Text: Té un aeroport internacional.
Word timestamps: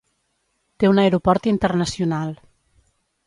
Té 0.83 0.89
un 0.93 1.01
aeroport 1.03 1.49
internacional. 1.53 2.35